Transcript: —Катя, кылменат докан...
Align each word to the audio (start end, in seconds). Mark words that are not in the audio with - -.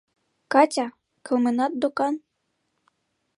—Катя, 0.53 0.87
кылменат 1.25 1.73
докан... 1.81 2.15